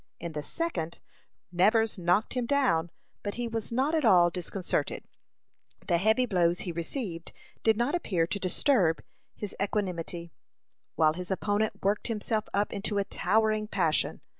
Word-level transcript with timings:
In 0.19 0.31
the 0.31 0.41
second, 0.41 0.97
Nevers 1.51 1.99
knocked 1.99 2.33
him 2.33 2.47
down; 2.47 2.89
but 3.21 3.35
he 3.35 3.47
was 3.47 3.71
not 3.71 3.93
at 3.93 4.03
all 4.03 4.31
disconcerted. 4.31 5.03
The 5.85 5.99
heavy 5.99 6.25
blows 6.25 6.61
he 6.61 6.71
received 6.71 7.33
did 7.61 7.77
not 7.77 7.93
appear 7.93 8.25
to 8.25 8.39
disturb 8.39 9.03
his 9.35 9.55
equanimity, 9.61 10.31
while 10.95 11.13
his 11.13 11.29
opponent 11.29 11.83
worked 11.83 12.07
himself 12.07 12.45
up 12.51 12.73
into 12.73 12.97
a 12.97 13.03
towering 13.03 13.67
passion. 13.67 14.21